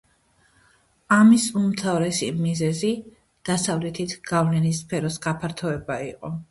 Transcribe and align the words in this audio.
ამის 1.15 1.45
უმთავრესი 1.61 2.31
მიზეზი 2.39 2.91
დასავლეთით 3.51 4.19
გავლენის 4.35 4.85
სფეროს 4.87 5.25
გაფართოება 5.29 6.03
იყო. 6.13 6.39